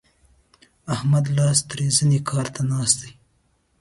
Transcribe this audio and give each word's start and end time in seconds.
احمد 0.93 1.25
لاس 1.37 1.57
تر 1.69 1.79
زنې 1.97 2.19
کار 2.29 2.47
ته 2.55 2.61
ناست 2.71 2.97
دی. 3.01 3.11